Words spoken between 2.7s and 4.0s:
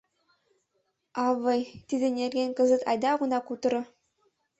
айда огына кутыро.